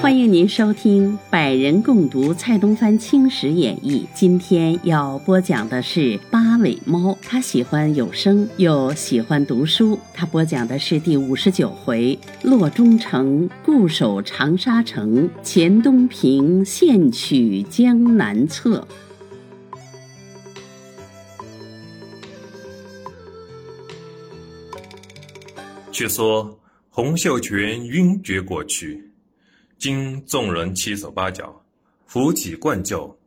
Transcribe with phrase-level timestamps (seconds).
[0.00, 4.06] 欢迎您收听《百人共读蔡东藩青史演义》。
[4.18, 9.98] 今天要播讲的是八尾猫，他喜欢有声，又喜欢读书。
[10.12, 18.86] 他播讲的是第五十九回：洛中城固守长沙城，钱东平献曲江南策。
[25.98, 26.56] 却说
[26.90, 29.12] 洪秀全晕厥过去。
[29.78, 31.60] 经众人七手八脚
[32.06, 33.18] 扶起灌救，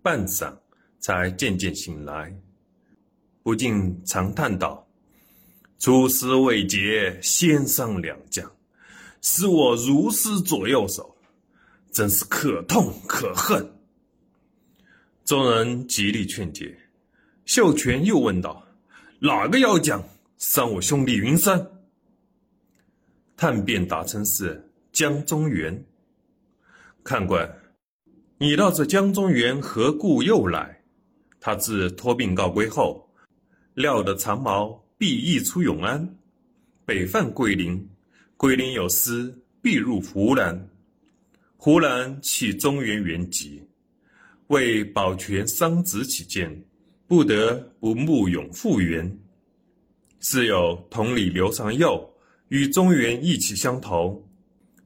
[0.00, 0.50] 半晌
[0.98, 2.34] 才渐渐醒来，
[3.42, 4.88] 不禁长叹道
[5.78, 8.50] ：“出师未捷先伤两将，
[9.20, 11.14] 使我如失左右手，
[11.92, 13.74] 真是可痛可恨。”
[15.26, 16.74] 众人极力劝解，
[17.44, 18.66] 秀全又问道
[19.20, 20.02] ：“哪个妖将
[20.38, 21.70] 伤我兄弟云山？”
[23.40, 24.62] 探便答称是。
[24.92, 25.82] 江中元，
[27.02, 27.50] 看官，
[28.36, 30.82] 你道这江中元何故又来？
[31.40, 33.08] 他自托病告归后，
[33.72, 36.18] 料得长毛必易出永安，
[36.84, 37.88] 北犯桂林，
[38.36, 40.68] 桂林有失，必入湖南，
[41.56, 43.66] 湖南弃中原原籍，
[44.48, 46.62] 为保全桑梓起见，
[47.06, 49.18] 不得不募勇复原。
[50.18, 52.06] 是有同里刘长佑
[52.50, 54.24] 与中原意气相投。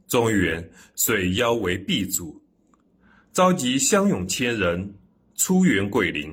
[0.07, 2.41] 中原遂邀为避主，
[3.33, 4.95] 召集乡勇千人
[5.35, 6.33] 出援桂林。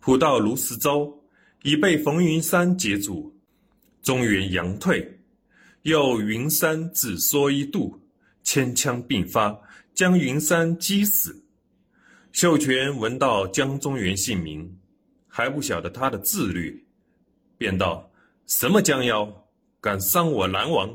[0.00, 1.22] 普到卢石州，
[1.62, 3.36] 已被冯云山截住。
[4.02, 5.18] 中原佯退，
[5.82, 8.00] 又云山至蓑衣渡，
[8.44, 9.58] 千枪并发，
[9.94, 11.44] 将云山击死。
[12.30, 14.78] 秀全闻到江中原姓名，
[15.26, 16.86] 还不晓得他的自律，
[17.58, 18.08] 便道
[18.46, 19.45] ：“什么江妖，
[19.86, 20.90] 敢伤我南王？”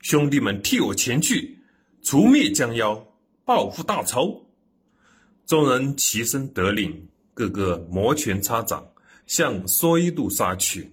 [0.00, 1.58] 兄弟们，替我前去，
[2.02, 3.06] 除灭江妖，
[3.44, 4.46] 报复大仇。
[5.46, 8.86] 众人齐声得令，个个摩拳擦掌，
[9.26, 10.90] 向蓑衣渡杀去。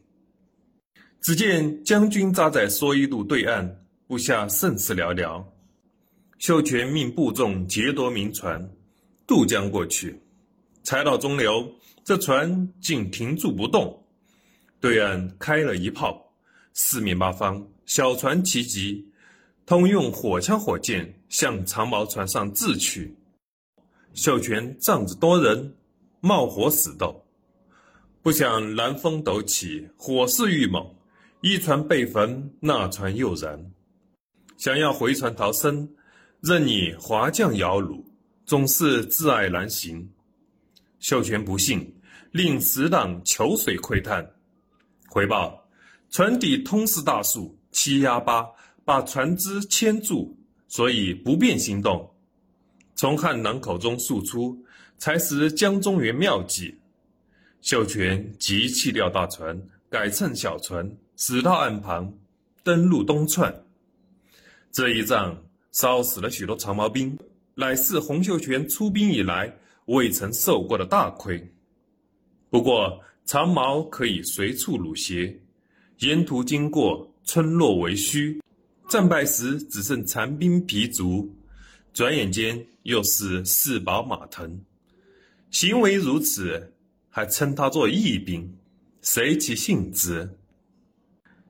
[1.22, 3.70] 只见将军扎在蓑衣渡对岸，
[4.08, 5.44] 部下甚是寥寥。
[6.38, 8.70] 秀全命部众劫夺民船，
[9.28, 10.20] 渡江过去。
[10.84, 11.70] 才到中流，
[12.04, 14.04] 这船竟停住不动。
[14.80, 16.31] 对岸开了一炮，
[16.74, 17.68] 四面八方。
[17.86, 19.12] 小船齐集，
[19.66, 23.16] 通用火枪火箭向长毛船上掷去。
[24.14, 25.76] 秀全仗着多人，
[26.20, 27.26] 冒火死斗。
[28.22, 30.86] 不想南风陡起，火势愈猛，
[31.42, 33.72] 一船被焚，那船又燃。
[34.58, 35.90] 想要回船逃生，
[36.42, 38.04] 任你滑降摇橹，
[38.46, 40.08] 总是自爱难行。
[41.00, 41.94] 秀全不信，
[42.32, 44.30] 令死党求水窥探，
[45.10, 45.61] 回报
[46.12, 47.58] 船底通是大树。
[47.72, 48.46] 七压八
[48.84, 50.36] 把船只牵住，
[50.68, 52.14] 所以不便行动。
[52.96, 54.62] 从汉囊口中诉出，
[54.98, 56.78] 才识江中原妙计。
[57.62, 59.58] 秀全即弃掉大船，
[59.90, 62.14] 改乘小船，驶到岸旁，
[62.62, 63.64] 登陆东窜。
[64.70, 65.42] 这一仗
[65.72, 67.18] 烧死了许多长毛兵，
[67.56, 71.42] 乃是洪秀全出兵以来未曾受过的大亏。
[72.50, 75.41] 不过长毛可以随处掳邪，
[76.02, 77.08] 沿途经过。
[77.24, 78.42] 村落为虚，
[78.90, 81.34] 战败时只剩残兵疲卒，
[81.94, 84.60] 转眼间又是四宝马腾，
[85.52, 86.74] 行为如此，
[87.10, 88.58] 还称他做义兵，
[89.02, 90.28] 谁其信之？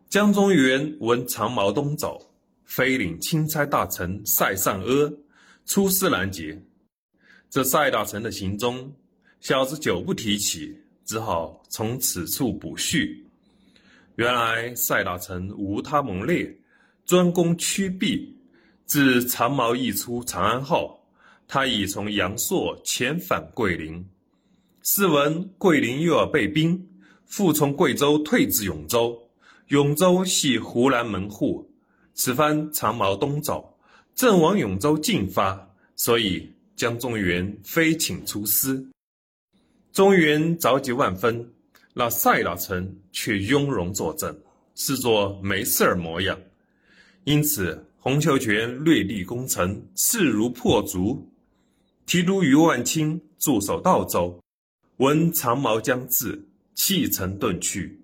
[0.09, 2.29] 江中原闻长毛东走，
[2.65, 5.13] 飞领钦差大臣赛尚阿
[5.65, 6.61] 出师拦截。
[7.49, 8.93] 这赛大臣的行踪，
[9.39, 13.25] 小子久不提起，只好从此处补叙。
[14.15, 16.53] 原来赛大臣无他谋略，
[17.05, 18.37] 专攻驱避。
[18.85, 20.99] 自长毛一出长安后，
[21.47, 24.05] 他已从阳朔遣返桂林。
[24.83, 26.89] 试闻桂林又要被兵，
[27.25, 29.17] 复从贵州退至永州。
[29.67, 31.71] 永州系湖南门户，
[32.13, 33.77] 此番长毛东走，
[34.13, 38.85] 正往永州进发，所以江中原非请出师。
[39.93, 41.49] 中原着急万分。
[41.93, 44.33] 那赛大臣却雍容坐镇，
[44.75, 46.39] 视作没事儿模样。
[47.25, 51.29] 因此，洪秀全略立功臣，势如破竹。
[52.05, 54.39] 提督余万清驻守道州，
[54.97, 56.41] 闻长毛将至，
[56.73, 58.01] 弃城遁去。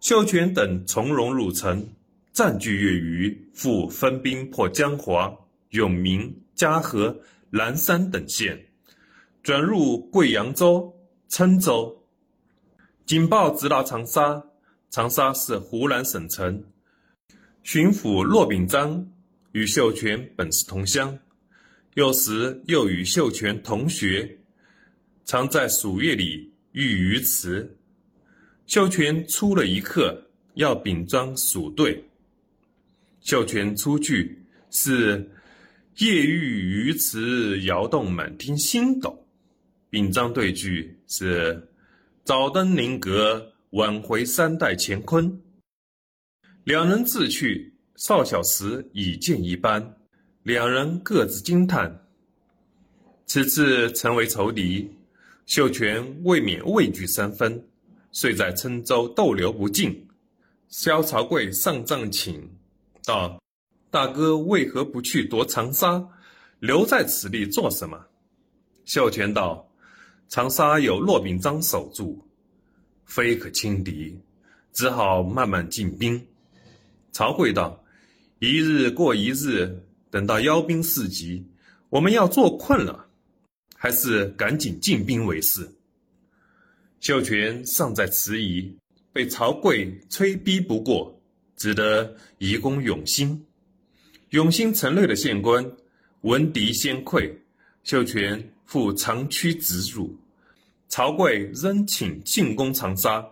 [0.00, 1.86] 秀全等从容入城，
[2.32, 5.34] 占据月余，复分兵破江华、
[5.70, 7.14] 永明、嘉禾、
[7.50, 8.66] 南山等县，
[9.42, 10.94] 转入贵阳州、
[11.28, 12.02] 郴州。
[13.06, 14.42] 警报直达长沙，
[14.90, 16.64] 长沙是湖南省城。
[17.62, 19.06] 巡抚骆秉章
[19.52, 21.16] 与秀全本是同乡，
[21.94, 24.38] 幼时又与秀全同学，
[25.24, 27.76] 常在暑夜里遇于池。
[28.66, 32.04] 秀全出了一刻，要秉章数对。
[33.20, 35.30] 秀全出句是
[35.98, 39.24] “夜遇鱼池，摇动满天星斗”，
[39.90, 41.68] 秉章对句是
[42.26, 45.40] “早登灵阁，晚回三代乾坤”。
[46.64, 49.96] 两人自去，少小时已见一斑，
[50.42, 52.04] 两人各自惊叹。
[53.26, 54.90] 此次成为仇敌，
[55.46, 57.64] 秀全未免畏惧三分，
[58.10, 60.08] 遂在郴州逗留不尽。
[60.66, 62.42] 萧朝贵上帐请。
[63.04, 63.40] 道
[63.88, 66.04] ：“大哥为何不去夺长沙，
[66.58, 68.04] 留在此地做什么？”
[68.84, 69.64] 秀全道
[70.28, 72.18] ：“长沙有骆秉章守住，
[73.04, 74.18] 非可轻敌，
[74.72, 76.26] 只好慢慢进兵。”
[77.12, 77.84] 曹刿道
[78.40, 81.46] ：“一日过一日，等到妖兵四集，
[81.88, 83.06] 我们要坐困了，
[83.74, 85.70] 还是赶紧进兵为是。”
[87.00, 88.76] 秀全尚在迟疑，
[89.12, 91.12] 被曹刿催逼不过。
[91.58, 93.46] 只得移攻永兴，
[94.28, 95.72] 永兴城内的县官
[96.20, 97.34] 闻敌先溃，
[97.82, 100.14] 秀全复长驱直入，
[100.88, 103.24] 曹刿仍请进攻长沙。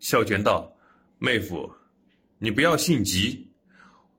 [0.00, 0.72] 秀全道
[1.18, 1.70] ：“妹夫，
[2.38, 3.46] 你不要性急，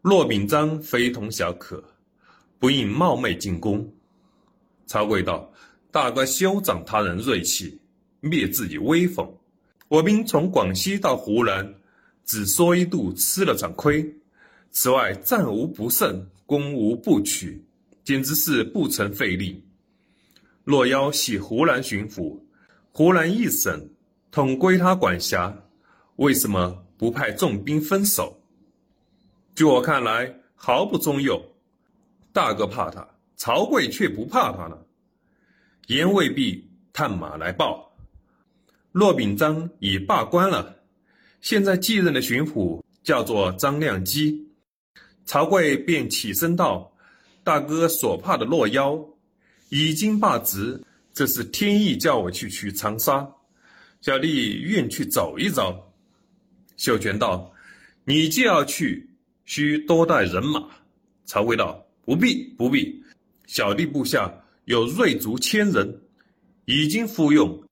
[0.01, 1.83] 骆秉章非同小可，
[2.59, 3.93] 不应冒昧进攻。”
[4.87, 5.51] 曹刿道
[5.91, 7.79] ：“大哥休长他人锐气，
[8.21, 9.29] 灭自己威风。
[9.89, 11.71] 我兵从广西到湖南。”
[12.27, 14.05] 只说一度吃了场亏，
[14.69, 17.63] 此外战无不胜，攻无不取，
[18.03, 19.63] 简直是不成费力。
[20.67, 22.37] 洛腰系湖南巡抚，
[22.91, 23.89] 湖南一省
[24.29, 25.57] 统归他管辖，
[26.17, 28.37] 为什么不派重兵分守？
[29.55, 31.41] 据我看来，毫不中用。
[32.33, 34.77] 大哥怕他，曹刿却不怕他呢。
[35.85, 37.89] 言未毕，探马来报，
[38.91, 40.79] 骆秉章已罢官了。
[41.39, 44.45] 现在继任的巡抚叫做张亮基，
[45.23, 46.91] 曹刿便起身道
[47.41, 49.01] ：“大哥所怕的洛腰
[49.69, 50.81] 已经罢职，
[51.13, 53.27] 这是天意叫我去取长沙，
[54.01, 55.93] 小弟愿去走一遭。”
[56.77, 57.51] 秀全道
[58.05, 59.09] ：“你既要去，
[59.45, 60.67] 需多带人马。”
[61.25, 63.03] 曹刿道：“不必，不必，
[63.45, 64.31] 小弟部下
[64.65, 66.01] 有锐卒千人，
[66.65, 67.63] 已经服用，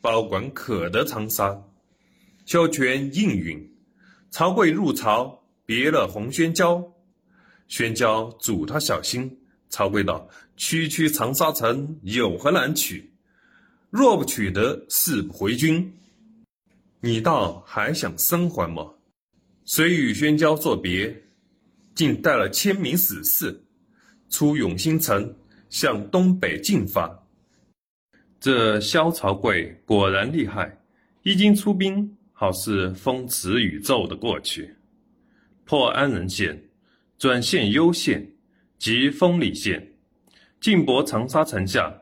[0.00, 1.62] 保管可得长沙。”
[2.44, 3.72] 萧全应允，
[4.30, 6.82] 曹刿入朝，别了洪宣娇。
[7.68, 9.38] 宣娇嘱他小心。
[9.72, 13.10] 曹刿道：“区区长沙城，有何难取？
[13.88, 15.92] 若不取得，誓不回军。
[17.00, 18.92] 你倒还想生还吗？”
[19.64, 21.22] 遂与宣娇作别，
[21.94, 23.62] 竟带了千名死士，
[24.28, 25.34] 出永兴城，
[25.70, 27.24] 向东北进发。
[28.38, 30.78] 这萧曹刿果然厉害，
[31.22, 32.16] 一经出兵。
[32.34, 34.74] 好似风驰宇宙的过去，
[35.64, 36.60] 破安仁县，
[37.16, 38.31] 转县攸县，
[38.82, 39.80] 及丰里县，
[40.60, 41.96] 进博长沙城下。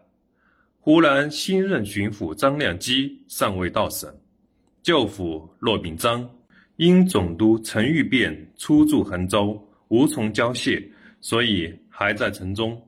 [0.78, 4.10] 湖南新任巡抚张亮基尚未到省，
[4.82, 6.26] 旧府骆秉章
[6.76, 10.82] 因总督陈玉变出驻衡州，无从交谢，
[11.20, 12.80] 所以还在城中。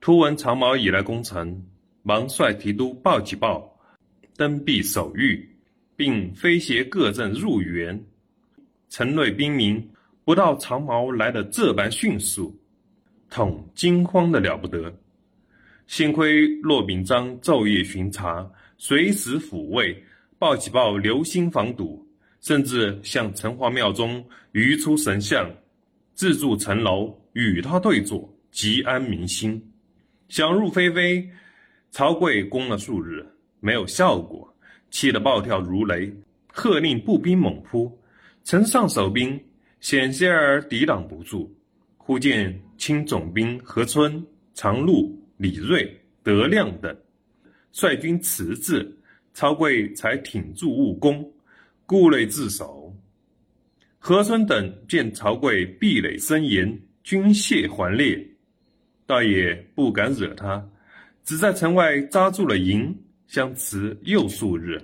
[0.00, 1.60] 突闻长毛已来攻城，
[2.04, 3.68] 忙率提督鲍启报
[4.36, 5.44] 登壁守御。
[5.96, 8.00] 并飞携各镇入援，
[8.88, 9.84] 城内兵民
[10.24, 12.56] 不到长毛来的这般迅速，
[13.30, 14.92] 统惊慌的了不得。
[15.86, 19.96] 幸亏骆秉章昼夜巡查，随时抚慰，
[20.38, 22.06] 报起报留心防堵，
[22.40, 25.50] 甚至向城隍庙中移出神像，
[26.14, 29.60] 自筑城楼与他对坐，极安民心。
[30.28, 31.26] 想入非非，
[31.90, 33.26] 曹刿攻了数日，
[33.60, 34.46] 没有效果。
[34.90, 36.10] 气得暴跳如雷，
[36.46, 37.98] 喝令步兵猛扑。
[38.44, 39.38] 城上守兵
[39.80, 41.54] 险些儿抵挡不住。
[41.96, 46.96] 忽见清总兵何春、常禄、李锐、德亮等
[47.72, 48.96] 率军迟至，
[49.34, 51.30] 曹刿才挺住务攻，
[51.84, 52.96] 故垒自守。
[53.98, 58.26] 何春等见曹刿壁垒森严，军械环列，
[59.04, 60.66] 倒也不敢惹他，
[61.24, 62.96] 只在城外扎住了营。
[63.26, 64.80] 相持又数日，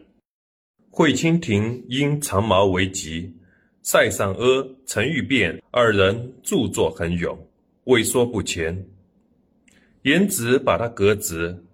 [0.91, 3.35] 会清廷因长矛为急，
[3.81, 7.35] 塞尚阿、陈玉变二人著作很勇，
[7.85, 8.87] 畏缩不前。
[10.03, 11.65] 颜子把他革职，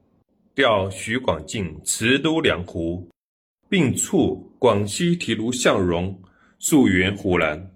[0.55, 3.09] 调徐广进持都梁湖，
[3.69, 6.17] 并促广西提督向荣
[6.59, 7.71] 溯源湖南。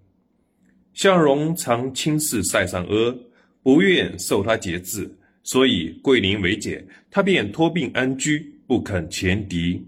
[0.92, 3.18] 向荣常轻视塞上阿，
[3.62, 5.12] 不愿受他节制，
[5.42, 9.84] 所以桂林为解，他便托病安居，不肯前敌。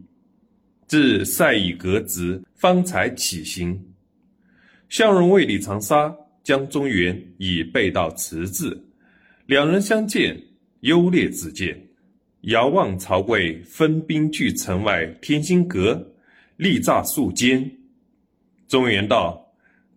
[0.88, 3.80] 至塞以革职，方才起行。
[4.88, 6.12] 向荣为李长沙，
[6.46, 8.80] 江中原已背道辞志，
[9.46, 10.40] 两人相见，
[10.82, 11.76] 优劣自见。
[12.42, 16.00] 遥望曹刿分兵据城外天心阁，
[16.56, 17.68] 力诈数间。
[18.68, 19.44] 中原道：“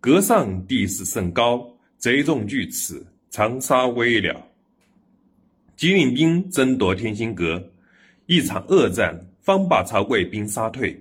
[0.02, 1.64] 阁上地势甚高，
[1.98, 4.44] 贼众据此，长沙危了。”
[5.78, 7.64] 即领兵争夺天心阁，
[8.26, 11.00] 一场恶战，方把曹刿兵杀退。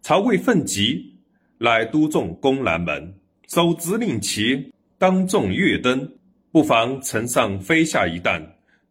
[0.00, 1.12] 曹刿愤急，
[1.58, 3.14] 乃督众攻南门，
[3.48, 6.10] 手执令旗，当众跃登，
[6.50, 8.44] 不妨乘上飞下一弹，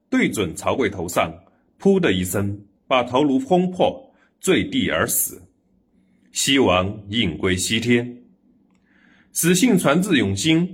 [0.09, 1.33] 对准曹刿头上。
[1.79, 5.39] 噗的一声，把头颅轰破，坠地而死。
[6.31, 8.17] 西王应归西天。
[9.31, 10.67] 死信传至永兴，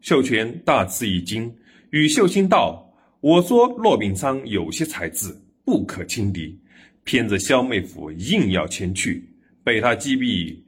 [0.00, 1.50] 秀全大吃一惊，
[1.90, 2.92] 与秀清道
[3.22, 6.60] ：“我说骆秉昌有些才智，不可轻敌，
[7.04, 9.26] 偏着萧妹夫硬要前去，
[9.64, 10.58] 被他击毙，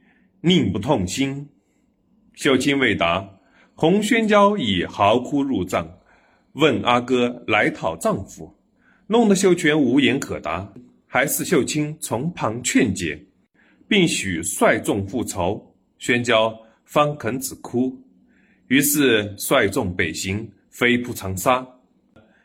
[0.41, 1.47] 宁不痛心？”
[2.33, 3.29] 秀清未答，
[3.75, 5.87] 洪宣娇已嚎哭入帐，
[6.53, 8.55] 问阿哥来讨丈夫。
[9.07, 10.71] 弄得秀全无言可答，
[11.07, 13.19] 还是秀清从旁劝解，
[13.87, 17.99] 并许率众复仇，宣娇方肯止哭。
[18.67, 21.67] 于是率众北行，飞扑长沙。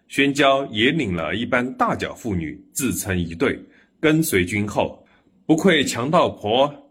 [0.08, 3.58] 宣娇也领了一班大脚妇女，自成一队，
[4.00, 5.06] 跟随军后。
[5.44, 6.87] 不愧强盗婆。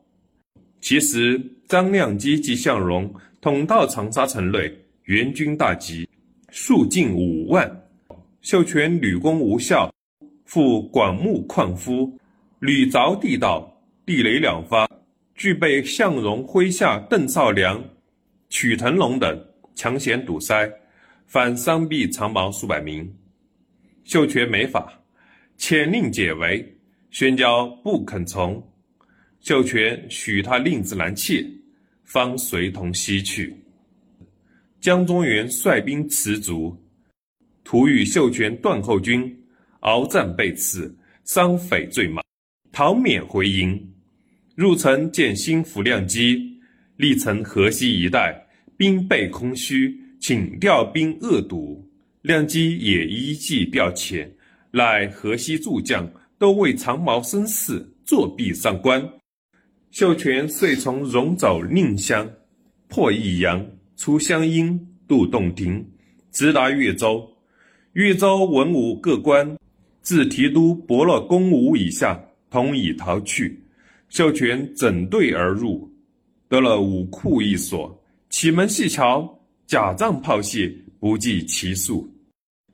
[0.80, 4.72] 其实张亮基及向荣统到长沙城内，
[5.04, 6.08] 援军大集，
[6.50, 7.70] 数近五万。
[8.42, 9.94] 秀全屡攻无效，
[10.46, 12.18] 复广募矿夫，
[12.60, 14.90] 屡凿地道，地雷两发，
[15.36, 17.84] 俱被向荣麾下邓少良、
[18.50, 20.72] 曲腾龙等抢险堵塞，
[21.26, 23.14] 反伤毙长毛数百名。
[24.06, 24.94] 秀全没法，
[25.58, 26.78] 遣令解围，
[27.12, 28.66] 宣娇不肯从，
[29.48, 31.42] 秀全许他令之难妾，
[32.04, 33.56] 方随同西去。
[34.82, 36.77] 江中源率兵持卒。
[37.63, 39.24] 突与秀全断后军
[39.80, 42.22] 鏖战被刺，伤匪坠马，
[42.74, 43.82] 逃免回营。
[44.54, 46.60] 入城见新府亮机，
[46.98, 51.89] 历曾河西一带兵备空虚，请调兵扼堵。
[52.22, 54.30] 亮机也依计调遣，
[54.72, 56.06] 乃河西诸将
[56.38, 59.01] 都为长毛生事，作弊上官。
[59.91, 62.29] 秀全遂从荣走宁乡，
[62.88, 63.65] 破益阳，
[63.96, 65.84] 出湘阴，渡洞庭，
[66.32, 67.27] 直达越州。
[67.94, 69.58] 越州文武各官，
[70.01, 73.60] 自提督伯乐公武以下，同已逃去。
[74.10, 75.89] 秀全整队而入，
[76.48, 79.27] 得了武库一所，启门细瞧，
[79.65, 82.08] 甲仗炮械不计其数，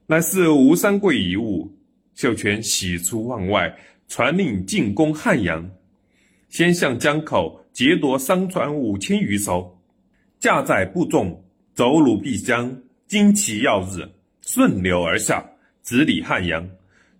[0.08, 1.72] 乃是吴三桂遗物。
[2.15, 3.74] 秀全喜出望外，
[4.08, 5.67] 传令进攻汉阳，
[6.54, 9.76] 先向江口劫夺商船五千余艘，
[10.38, 11.44] 架载部众，
[11.74, 12.72] 走鲁必江，
[13.08, 14.08] 经其要日。
[14.42, 15.44] 顺流而下，
[15.82, 16.64] 直抵汉阳。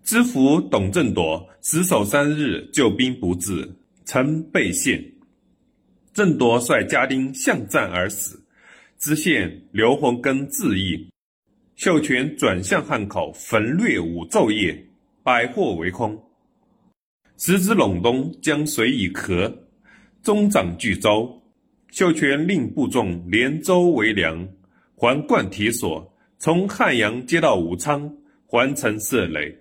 [0.04, 3.68] 知府董正铎死守三日，救兵不至，
[4.06, 5.04] 曾被陷。
[6.13, 8.40] 郑铎率家丁向战而死。
[9.00, 11.10] 知县刘洪根自缢。
[11.75, 14.80] 秀全转向汉口，焚掠五昼夜，
[15.24, 16.24] 百货为空。
[17.45, 19.53] 时之陇东江水已涸，
[20.21, 21.29] 中长巨舟。
[21.91, 24.47] 秀全令部众连州为梁，
[24.95, 26.09] 还灌铁索。
[26.39, 28.09] 从汉阳接到武昌，
[28.45, 29.53] 环城设垒。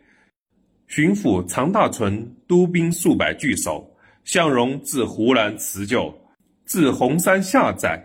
[0.86, 3.92] 巡抚常大纯督兵数百据守。
[4.22, 6.16] 向荣自湖南辞旧，
[6.64, 8.00] 至洪山下寨。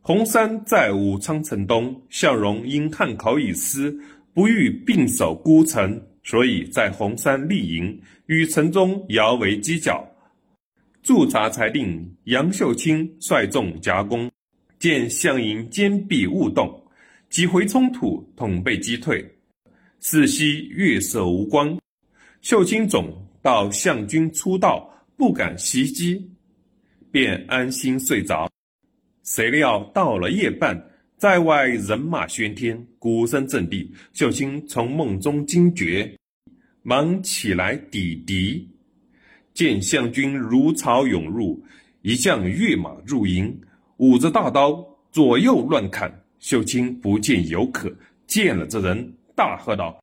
[0.00, 3.92] 洪山在武昌城东，向荣因汉口已失，
[4.32, 10.08] 不欲并守孤城，所以在洪山立营，与城中遥为犄角。
[11.02, 14.30] 驻扎裁定杨秀清率众夹攻，
[14.78, 16.80] 见项营坚壁勿动。
[17.28, 19.24] 几回冲突，统被击退。
[19.98, 21.76] 四夕月色无光，
[22.40, 23.10] 秀清总
[23.40, 26.30] 到项军出道，不敢袭击，
[27.10, 28.48] 便安心睡着。
[29.24, 30.76] 谁料到了夜半，
[31.22, 33.88] 在外人马喧天，鼓声震地。
[34.12, 36.18] 秀清从梦中惊觉，
[36.82, 38.68] 忙起来抵敌，
[39.54, 41.64] 见项军如潮涌入，
[42.00, 43.56] 一将跃马入营，
[43.98, 46.12] 舞着大刀，左右乱砍。
[46.40, 50.02] 秀清不见有可，见了这人，大喝道：“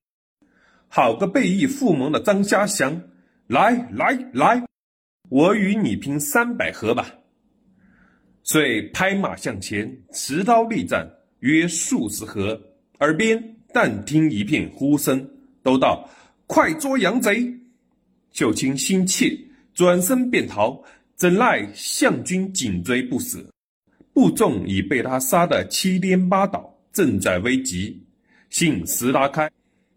[0.88, 2.98] 好个背义附盟的张家祥！
[3.48, 4.64] 来来来！”
[5.28, 7.14] 我与你拼三百合吧。”
[8.52, 11.08] 遂拍马向前，持刀力战
[11.42, 12.60] 约数十合，
[12.98, 13.40] 耳边
[13.72, 15.24] 但听一片呼声，
[15.62, 16.10] 都道
[16.48, 17.48] ：“快捉洋贼！”
[18.34, 19.38] 秀清心切，
[19.76, 20.84] 转身便逃，
[21.16, 23.38] 怎奈项军紧追不舍，
[24.14, 28.04] 部众已被他杀得七颠八倒，正在危急。
[28.50, 29.48] 幸石达开、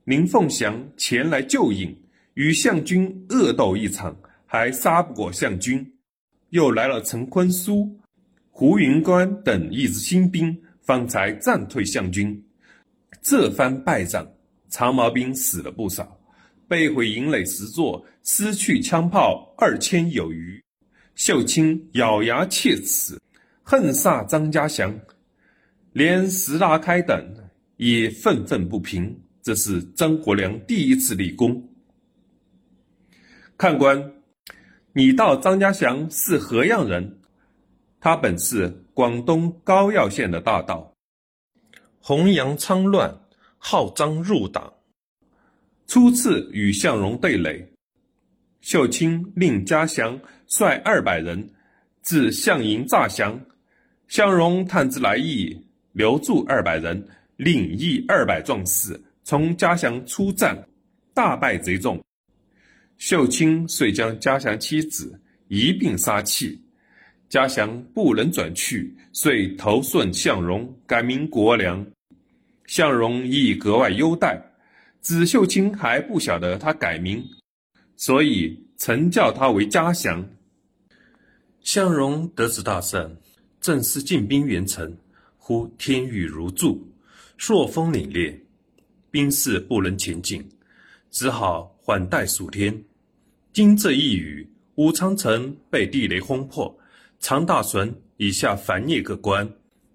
[0.04, 1.99] 林凤祥前来救应，
[2.35, 5.90] 与项军恶斗一场，还杀不过项军，
[6.50, 7.90] 又来了陈坤书。
[8.54, 12.40] 胡云关等一支新兵，方才战退项军。
[13.23, 14.30] 这番败仗，
[14.68, 16.21] 长毛兵死了不少，
[16.68, 20.62] 被毁营垒十座，失去枪炮二千有余。
[21.14, 23.18] 秀清咬牙切齿，
[23.62, 24.94] 恨煞张家祥，
[25.94, 27.35] 连石达开等
[27.78, 29.18] 也愤愤不平。
[29.42, 31.71] 这是张国良第一次立功。
[33.56, 34.12] 看官，
[34.92, 37.18] 你道张家祥是何样人？
[38.04, 40.92] 他本是广东高要县的大盗，
[42.00, 43.16] 弘扬昌乱，
[43.59, 44.75] 号张入党。
[45.87, 47.64] 初次与向荣对垒，
[48.61, 50.18] 秀清令嘉祥
[50.49, 51.49] 率二百人
[52.02, 53.40] 至向营诈降，
[54.09, 55.56] 向荣探知来意，
[55.92, 57.06] 留住二百人，
[57.37, 60.61] 领一二百壮士从嘉祥出战，
[61.14, 62.02] 大败贼众。
[62.99, 66.61] 秀清遂将嘉祥妻子一并杀弃。
[67.33, 71.83] 嘉祥不能转去，遂投顺向荣，改名国良。
[72.67, 74.39] 向荣亦格外优待。
[75.01, 77.25] 子秀清还不晓得他改名，
[77.97, 80.23] 所以曾叫他为嘉祥。
[81.62, 83.17] 向荣得知大胜，
[83.62, 84.95] 正式进兵元城，
[85.39, 86.87] 忽天雨如注，
[87.39, 88.39] 朔风凛冽，
[89.11, 90.47] 兵士不能前进，
[91.11, 92.79] 只好缓待数天。
[93.55, 96.79] 经这一雨，武昌城被地雷轰破。
[97.23, 99.49] 常大淳以下凡聂各官，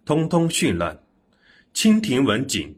[0.05, 0.97] 通通殉难。
[1.73, 2.73] 清廷文景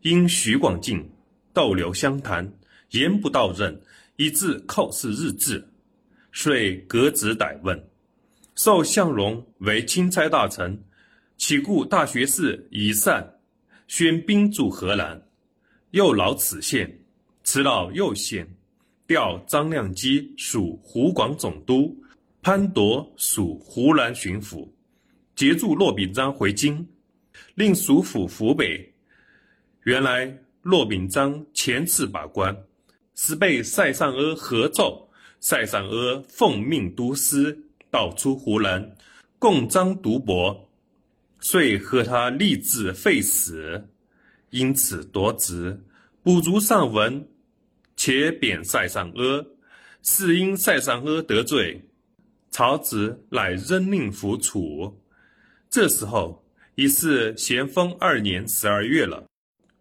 [0.00, 1.06] 因徐广进
[1.52, 2.50] 逗留湘潭，
[2.92, 3.78] 言不到任，
[4.16, 5.62] 以致寇事日滞，
[6.32, 7.86] 遂革职逮问，
[8.54, 10.82] 授向荣为钦差大臣，
[11.36, 13.38] 起故大学士以善，
[13.88, 15.22] 宣兵驻河南，
[15.90, 16.98] 又劳此县，
[17.44, 18.48] 辞劳右县，
[19.06, 21.94] 调张亮基属湖广总督。
[22.44, 24.68] 潘铎属湖南巡抚，
[25.36, 26.84] 截住骆秉章回京，
[27.54, 28.92] 令属府湖北。
[29.84, 32.64] 原来骆秉章前次把关，
[33.14, 37.56] 是被塞尚阿合奏，塞尚阿奉命督师
[37.92, 38.96] 盗出湖南，
[39.38, 40.68] 共章独博，
[41.38, 43.88] 遂和他立志废死，
[44.50, 45.80] 因此夺职，
[46.24, 47.24] 补足上文，
[47.94, 49.46] 且贬塞尚阿，
[50.02, 51.80] 是因塞尚阿得罪。
[52.52, 55.00] 曹植乃仍令服楚。
[55.70, 59.26] 这时候已是咸丰二年十二月了，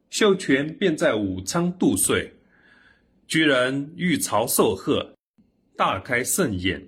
[0.10, 2.34] 秀全便在武昌度岁，
[3.27, 5.13] 居然遇曹受贺，
[5.75, 6.81] 大开盛宴。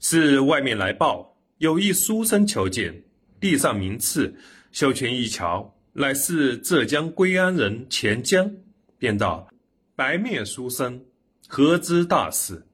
[0.00, 3.04] 是外面来报，有一书生求见，
[3.38, 4.34] 递上名次。
[4.72, 8.50] 秀全一瞧，乃是浙江归安人钱江，
[8.98, 9.46] 便道
[9.94, 11.04] ：“白面书生，
[11.46, 12.66] 何知大事？”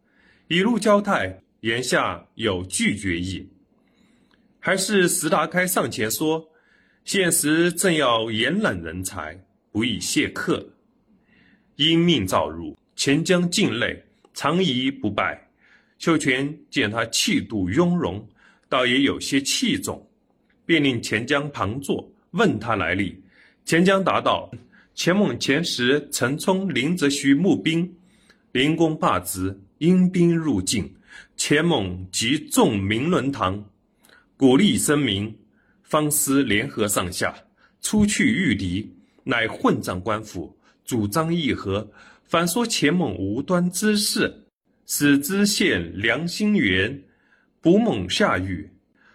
[0.47, 1.43] 一路交代。
[1.61, 3.49] 言下有拒绝意，
[4.61, 6.49] 还是石达开上前说
[7.05, 9.37] ：“现时正要延揽人才，
[9.73, 10.65] 不宜谢客。”
[11.75, 15.49] 因命召入，钱江境内，常疑不拜。
[15.99, 18.25] 秀全见他气度雍容，
[18.69, 20.09] 倒也有些器重，
[20.65, 23.21] 便令钱江旁坐，问他来历。
[23.65, 24.49] 钱江答道
[24.95, 27.93] ：“钱某前时曾充林则徐募兵，
[28.53, 30.89] 林公罢职，因兵入境。”
[31.37, 33.71] 钱猛即众明伦堂，
[34.37, 35.37] 鼓励声明，
[35.83, 37.35] 方师联合上下
[37.81, 41.91] 出去御敌，乃混账官府，主张议和，
[42.25, 44.47] 反说钱猛无端之事，
[44.87, 47.05] 使知县梁心元
[47.61, 48.71] 捕猛下狱，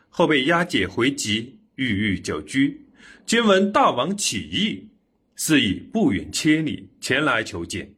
[0.10, 2.86] 后被押解回籍，郁郁久居。
[3.26, 4.90] 今闻大王起义，
[5.36, 7.94] 是以不远千里前来求见。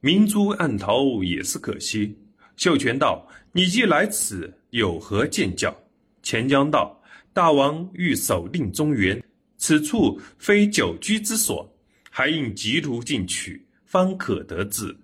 [0.00, 2.16] 明珠暗投也是可惜。
[2.56, 5.76] 秀全道：“你既来此，有何见教？”
[6.22, 9.22] 钱江道：“大王欲守定中原，
[9.56, 11.68] 此处非久居之所，
[12.10, 14.96] 还应急途进取，方可得志。”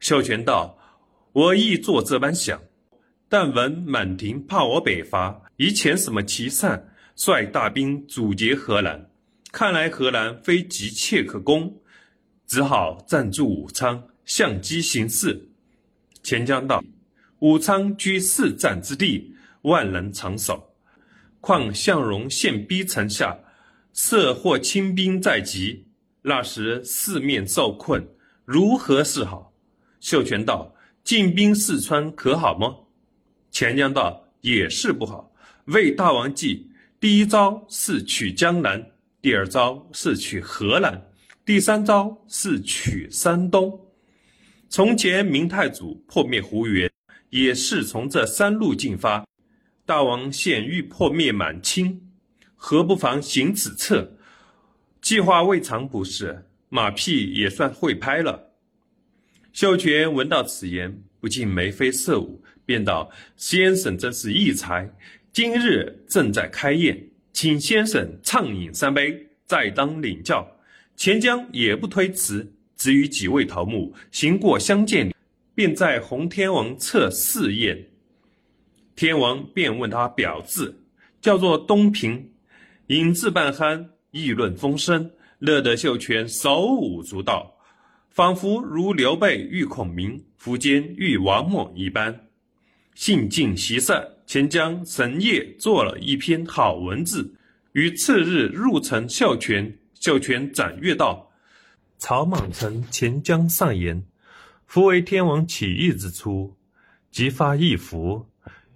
[0.00, 0.76] 秀全道
[1.32, 2.60] ：“我亦作这般想，
[3.28, 9.10] 但闻满庭怕我北伐，以遣什么齐善，率大兵阻截河南。
[9.52, 11.80] 看来河南非急切可攻，
[12.46, 15.47] 只好暂驻武昌，相机行事。”
[16.28, 16.84] 钱江道
[17.40, 20.62] ：“武昌居四战之地，万人长守。
[21.40, 23.34] 况向荣现逼城下，
[23.94, 25.86] 色或清兵在即，
[26.20, 28.06] 那时四面受困，
[28.44, 29.50] 如何是好？
[30.00, 30.70] 秀全道：
[31.02, 32.76] 进兵四川可好吗？
[33.50, 35.32] 钱江道：也是不好。
[35.64, 38.86] 为大王计，第一招是取江南，
[39.22, 41.02] 第二招是取河南，
[41.46, 43.80] 第三招是取山东。
[44.70, 46.90] 从前明太祖破灭胡元，
[47.30, 49.26] 也是从这三路进发。
[49.86, 51.98] 大王现欲破灭满清，
[52.54, 54.18] 何不妨行此策？
[55.00, 58.52] 计划未尝不是，马屁也算会拍了。
[59.54, 64.94] 秀全闻到此言，不禁眉飞色舞，便道：“先生真是异才，
[65.32, 70.46] 今日正在开宴，请先生畅饮三杯，再当领教。”
[70.94, 72.52] 钱江也不推辞。
[72.78, 75.12] 只与几位头目行过相见，
[75.54, 77.86] 便在洪天王侧试宴。
[78.94, 80.74] 天王便问他表字，
[81.20, 82.30] 叫做东平，
[82.86, 85.10] 饮至半酣，议论风生，
[85.40, 87.52] 乐得秀全手舞足蹈，
[88.10, 92.28] 仿佛如刘备遇孔明，苻坚遇王猛一般。
[92.94, 97.32] 兴尽席散，钱江神夜做了一篇好文字，
[97.72, 101.27] 于次日入城秀全，秀全展阅道。
[101.98, 104.04] 曹莽臣钱江上言
[104.66, 106.56] ：“夫为天王起义之初，
[107.10, 108.24] 即发义符，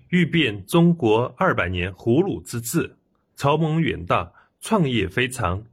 [0.09, 2.97] 欲变中国二百年胡虏之志。
[3.37, 5.65] 曹猛远大，创业非常，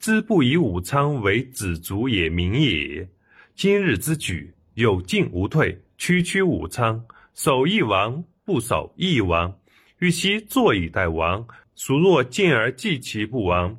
[0.00, 3.08] 知不以武昌为止足也明也。
[3.54, 9.56] 今日之举，有进无退，区区武昌，守一王不守一王，
[10.00, 13.78] 与其坐以待亡，孰若见而继其不亡？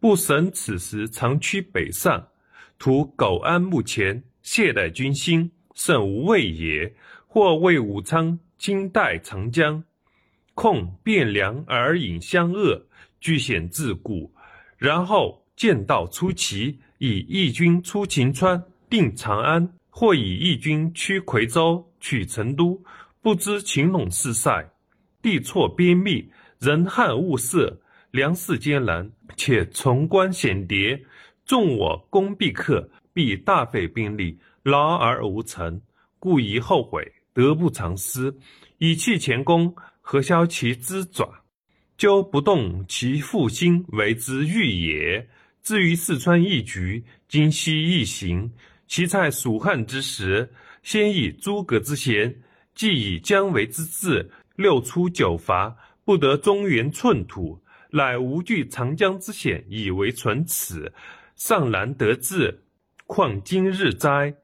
[0.00, 2.26] 不审此时长驱北上。”
[2.80, 6.90] 图苟安目前，懈怠军心，甚无谓也。
[7.26, 9.84] 或为武昌今代长江，
[10.54, 12.86] 控汴梁而引湘鄂，
[13.20, 14.32] 据险自固。
[14.78, 22.82] 然后见道出奇，以义军出秦川，定长安；或以义军驱夔州，取成都。
[23.20, 24.66] 不知秦陇四塞，
[25.20, 27.78] 地错边密，人旱物色，
[28.10, 30.98] 粮食艰难，且潼关险迭。
[31.50, 35.82] 纵我攻必克，必大费兵力，劳而无成，
[36.20, 38.32] 故宜后悔，得不偿失。
[38.78, 41.28] 以弃前功，何消其之爪？
[41.98, 45.28] 究不动其复心，为之欲也。
[45.60, 48.48] 至于四川一局，今夕一行，
[48.86, 50.48] 其在蜀汉之时，
[50.84, 52.32] 先以诸葛之贤，
[52.76, 57.60] 既以姜维之智，六出九伐，不得中原寸土，
[57.90, 60.92] 乃无惧长江之险，以为存此。
[61.40, 62.64] 尚难得志，
[63.06, 64.34] 况今日哉？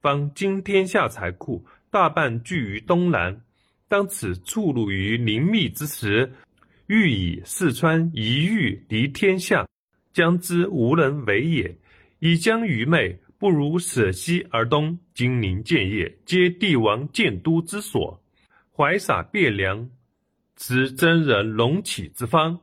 [0.00, 3.42] 方今天下财库大半聚于东南，
[3.88, 6.32] 当此处入于临密之时，
[6.86, 9.66] 欲以四川一域敌天下，
[10.12, 11.76] 将之无人为也。
[12.20, 14.96] 以将愚昧，不如舍西而东。
[15.14, 18.22] 金陵建业，皆帝王建都之所。
[18.72, 19.90] 怀撒汴梁，
[20.54, 22.56] 此真人隆起之方。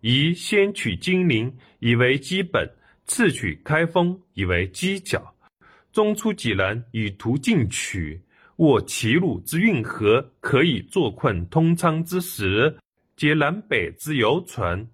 [0.00, 2.68] 宜先取金陵，以为基本。
[3.08, 5.34] 次取开封以为犄角，
[5.92, 8.20] 中出济南以图进取。
[8.58, 12.76] 握齐鲁之运河，可以坐困通仓之时，
[13.16, 14.84] 皆南北之游船，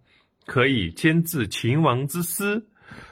[0.44, 2.62] 可以牵制秦王之师。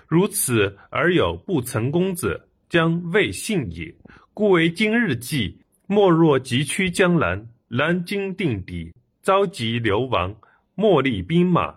[0.07, 3.95] 如此而有不成功者，将未信也。
[4.35, 10.37] 故为今日计，莫若急趋江南，南京定底，召集流亡，
[10.75, 11.75] 莫立兵马，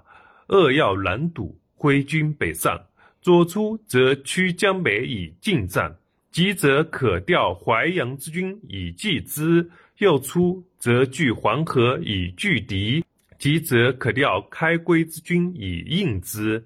[0.48, 2.78] 扼要拦堵，挥军北上。
[3.26, 5.92] 左出则驱江北以进战，
[6.32, 13.04] 急则可调淮阳之军以济之；右出则据黄河以拒敌，
[13.40, 16.64] 急则可调开归之军以应之。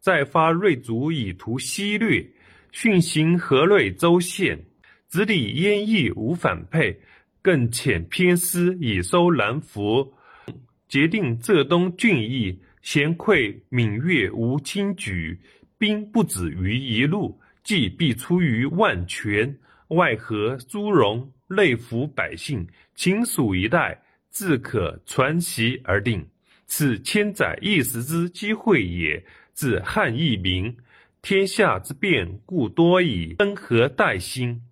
[0.00, 2.22] 再发锐卒以图西略，
[2.72, 4.62] 训行河内州县，
[5.08, 6.94] 直抵燕邑无反沛，
[7.40, 10.12] 更遣偏师以收南服，
[10.90, 15.40] 决定浙东郡邑，咸溃闽越无轻举。
[15.82, 19.58] 兵不止于一路，计必出于万全。
[19.88, 22.64] 外合诸戎，内服百姓，
[22.94, 26.24] 秦蜀一带自可传习而定。
[26.66, 29.20] 此千载一时之机会也。
[29.54, 30.72] 自汉易民，
[31.20, 33.34] 天下之变故多矣。
[33.40, 34.62] 恩何待新？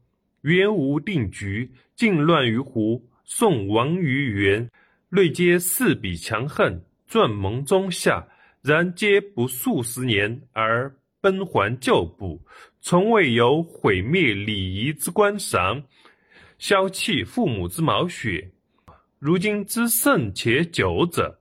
[0.43, 4.71] 元无定局，晋乱于胡，宋亡于元，
[5.09, 8.29] 内皆势比强横，纂蒙中下，
[8.63, 10.95] 然皆不数十年而。
[11.21, 12.41] 奔还旧部，
[12.81, 15.83] 从未有毁灭礼仪之观赏。
[16.59, 18.51] 消弃父母之毛血。
[19.19, 21.39] 如今之盛且久者，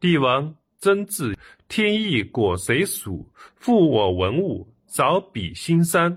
[0.00, 1.36] 帝王真治
[1.68, 3.28] 天意果谁属？
[3.56, 6.16] 负我文武，早比兴山。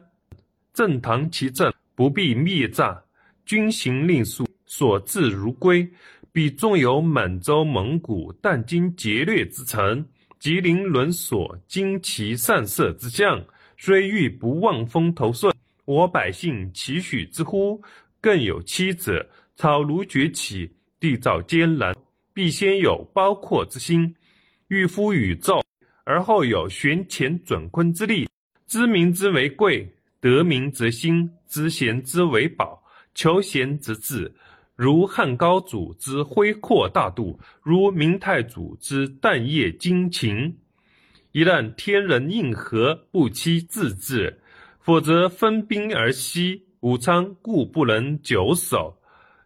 [0.74, 3.02] 正堂其政，不必灭诈。
[3.46, 5.88] 军行令速，所至如归。
[6.32, 10.06] 彼纵有满洲、蒙古、但今劫掠之臣，
[10.45, 13.43] 吉林沦所旌旗上色之象，
[13.77, 15.51] 虽欲不望风头顺，
[15.86, 17.81] 我百姓岂许之乎？
[18.21, 21.95] 更有妻者，草庐崛起，地造艰难，
[22.31, 24.13] 必先有包括之心，
[24.67, 25.63] 欲夫宇宙，
[26.03, 28.29] 而后有悬乾准坤之力。
[28.67, 32.84] 知民之为贵，得民则兴，知贤之为宝，
[33.15, 34.31] 求贤则治。
[34.76, 40.58] 如汉高祖之恢阔大度，如明太祖之淡业精勤。
[41.32, 44.42] 一旦天人应和，不期自治，
[44.82, 46.64] 否则分兵而西。
[46.82, 48.96] 武昌固不能久守，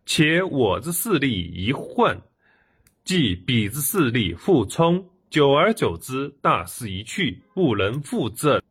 [0.05, 2.19] 且我之势力一混，
[3.05, 8.61] 即彼之势力复冲，久而久之，大势一去，不能复振。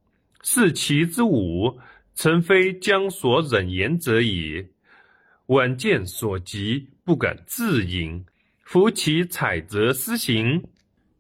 [0.42, 1.78] 是其之武，
[2.14, 4.68] 臣非将所忍言者也。
[5.48, 8.22] 晚见所及，不敢自隐。
[8.64, 10.62] 夫其采择施行，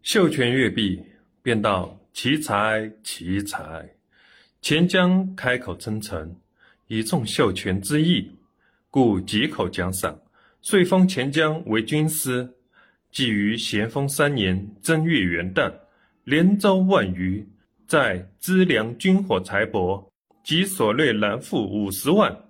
[0.02, 1.02] 秀全阅毕，
[1.42, 3.88] 便道：“奇才，奇才！”
[4.60, 6.36] 钱江开口称臣，
[6.88, 8.30] 以重秀全之意，
[8.90, 10.20] 故几口奖赏，
[10.60, 12.46] 遂封钱江为军师。
[13.10, 15.72] 即于咸丰三年正月元旦，
[16.24, 17.48] 连招万余，
[17.86, 20.06] 在资粮军火财帛
[20.44, 22.47] 及所掠南富五十万。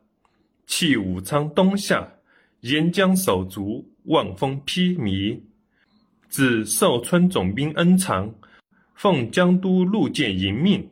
[0.69, 2.07] 弃武昌东下，
[2.61, 5.41] 沿江守卒，望风披靡。
[6.29, 8.33] 至寿春总兵恩常，
[8.95, 10.87] 奉江都陆建迎命，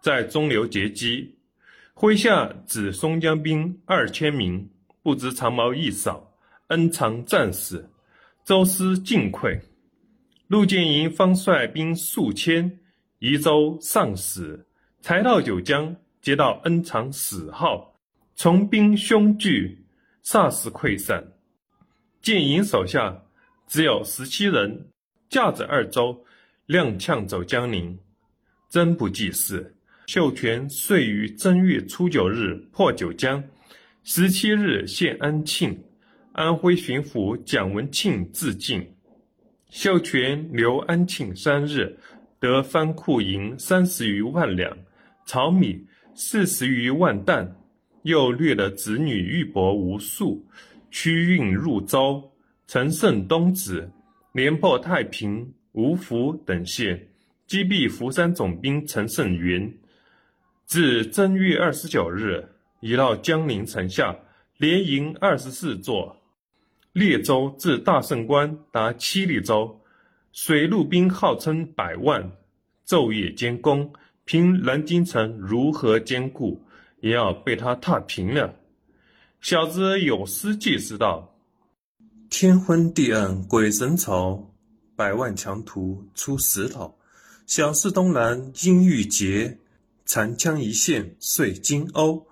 [0.00, 1.34] 在中流截击，
[1.96, 4.70] 麾下指松江兵二千名，
[5.02, 6.32] 不知长矛一扫，
[6.68, 7.90] 恩常战死，
[8.44, 9.60] 周师尽溃。
[10.46, 12.78] 陆建营方率兵数千，
[13.18, 14.64] 移舟上使，
[15.00, 17.89] 才到九江，接到恩常死号。
[18.42, 19.84] 从兵凶惧，
[20.24, 21.22] 霎时溃散。
[22.22, 23.22] 建营手下
[23.66, 24.86] 只有十七人，
[25.28, 26.24] 驾着二舟，
[26.66, 27.98] 踉跄走江陵。
[28.70, 29.76] 真不济事。
[30.06, 33.44] 秀全遂于正月初九日破九江，
[34.04, 35.78] 十七日献安庆。
[36.32, 38.90] 安徽巡抚蒋文庆自尽。
[39.68, 41.94] 秀全留安庆三日，
[42.38, 44.74] 得藩库银三十余万两，
[45.26, 47.59] 糙米四十余万担。
[48.02, 50.44] 又掠了子女玉帛无数，
[50.90, 52.32] 驱运入州，
[52.66, 53.90] 乘胜东指，
[54.32, 57.08] 连破太平、芜湖等县，
[57.46, 59.72] 击毙福山总兵陈胜元。
[60.66, 62.48] 至正月二十九日，
[62.80, 64.16] 已到江陵城下，
[64.58, 66.16] 连营二十四座。
[66.92, 69.80] 列州至大胜关达七里州，
[70.32, 72.32] 水陆兵号称百万，
[72.86, 73.92] 昼夜兼攻，
[74.24, 76.60] 凭南京城如何坚固？
[77.00, 78.54] 也要被他踏平了。
[79.40, 81.36] 小子有诗记之道
[82.30, 84.54] ：“天昏地暗鬼神愁，
[84.94, 86.98] 百万强徒出石头。
[87.46, 89.58] 小事东南应玉洁，
[90.04, 92.24] 残枪一线碎金瓯。”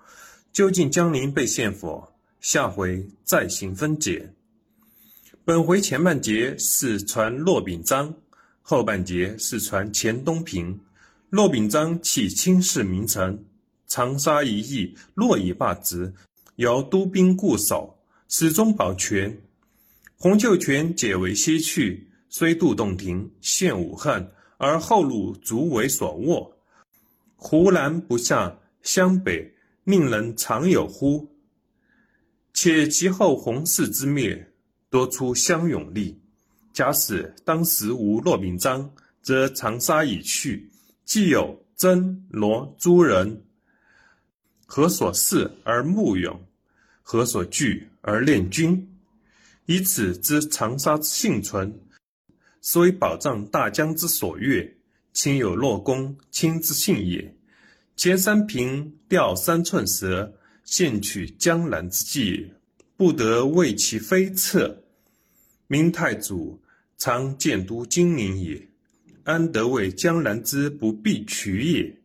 [0.51, 2.11] 究竟江陵被陷否？
[2.39, 4.33] 下回再行分解。
[5.45, 8.15] 本回前半节是传骆秉章，
[8.61, 10.79] 后半节是传钱东平。
[11.29, 13.45] 骆秉章弃清室名臣。
[13.89, 16.13] 长沙一役，若已罢职，
[16.57, 17.97] 由督兵固守，
[18.27, 19.35] 始终保全。
[20.15, 26.55] 洪秀全解围西去，虽渡洞庭，陷武汉，而后路足为所握。
[27.35, 29.51] 湖南不下，湘北，
[29.85, 31.27] 令人常有乎？
[32.53, 34.51] 且其后洪氏之灭，
[34.91, 36.21] 多出湘勇力。
[36.73, 38.91] 假使当时无骆秉章，
[39.23, 40.69] 则长沙已去，
[41.05, 43.41] 既有曾罗诸人。
[44.71, 46.39] 何所恃而慕勇？
[47.01, 48.87] 何所惧而恋军？
[49.65, 51.81] 以此知长沙之幸存，
[52.61, 54.77] 实为保障大江之所悦。
[55.11, 57.35] 亲有洛公亲之幸也。
[57.95, 62.53] 前三平钓三寸舌，现取江南之计，
[62.95, 64.83] 不得为其非策。
[65.65, 66.61] 明太祖
[66.95, 68.69] 常建都金陵也，
[69.23, 71.98] 安得为江南之不必取也？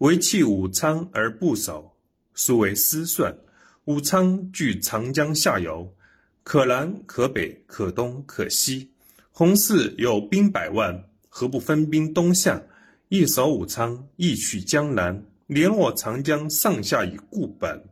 [0.00, 1.92] 为弃武昌而不守，
[2.32, 3.36] 殊为失算。
[3.84, 5.94] 武昌距长江下游，
[6.42, 8.92] 可南可北，可东可西。
[9.30, 12.62] 洪氏有兵百万，何不分兵东下，
[13.10, 17.84] 一守武昌，一取江南，联络长江上下以固本？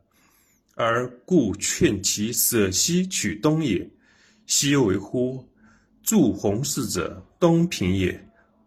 [0.73, 3.87] 而故劝其舍西取东也。
[4.47, 5.47] 西为乎？
[6.01, 8.19] 助弘事者，东平也；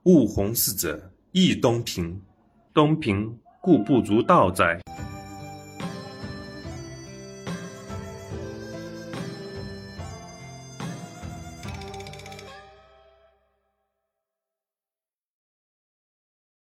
[0.05, 2.23] 务弘事者，亦东平。
[2.75, 4.81] 东平，故不足道哉！